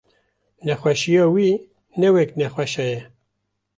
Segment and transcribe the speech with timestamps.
[0.65, 1.49] nexweşiya wî
[1.99, 3.01] ne wek nexweşa ye.